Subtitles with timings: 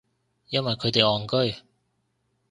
[0.49, 1.61] 因為佢哋戇居